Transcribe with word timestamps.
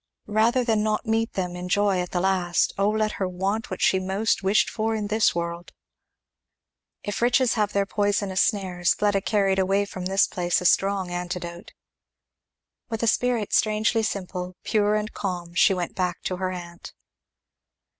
Rather 0.25 0.63
than 0.63 0.81
not 0.81 1.05
meet 1.05 1.33
them 1.33 1.55
in 1.55 1.69
joy 1.69 2.01
at 2.01 2.09
the 2.09 2.19
last, 2.19 2.73
oh 2.75 2.89
let 2.89 3.11
her 3.21 3.27
want 3.29 3.69
what 3.69 3.83
she 3.83 3.99
most 3.99 4.41
wished 4.41 4.67
for 4.67 4.95
in 4.95 5.09
this 5.09 5.35
world. 5.35 5.73
If 7.03 7.21
riches 7.21 7.53
have 7.53 7.73
their 7.73 7.85
poisonous 7.85 8.41
snares, 8.41 8.95
Fleda 8.95 9.21
carried 9.21 9.59
away 9.59 9.85
from 9.85 10.05
this 10.07 10.25
place 10.25 10.59
a 10.59 10.65
strong 10.65 11.11
antidote. 11.11 11.73
With 12.89 13.03
a 13.03 13.07
spirit 13.07 13.53
strangely 13.53 14.01
simple, 14.01 14.55
pure, 14.63 14.95
and 14.95 15.13
calm 15.13 15.53
she 15.53 15.75
went 15.75 15.93
back 15.93 16.23
to 16.23 16.37
her 16.37 16.49
aunt. 16.49 16.93